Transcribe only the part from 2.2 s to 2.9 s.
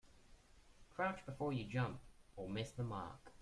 or miss the